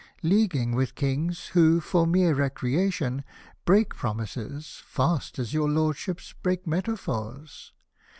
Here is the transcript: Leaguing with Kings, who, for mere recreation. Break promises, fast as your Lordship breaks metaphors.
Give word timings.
Leaguing 0.23 0.73
with 0.73 0.95
Kings, 0.95 1.49
who, 1.49 1.79
for 1.79 2.07
mere 2.07 2.33
recreation. 2.33 3.23
Break 3.65 3.95
promises, 3.95 4.81
fast 4.83 5.37
as 5.37 5.53
your 5.53 5.69
Lordship 5.69 6.19
breaks 6.41 6.65
metaphors. 6.65 7.71